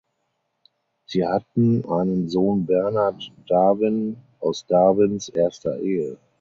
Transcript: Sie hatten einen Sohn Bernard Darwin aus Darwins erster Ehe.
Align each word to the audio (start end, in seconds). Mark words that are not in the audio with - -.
Sie 1.05 1.23
hatten 1.23 1.85
einen 1.87 2.27
Sohn 2.27 2.65
Bernard 2.65 3.31
Darwin 3.47 4.17
aus 4.39 4.65
Darwins 4.65 5.29
erster 5.29 5.79
Ehe. 5.79 6.17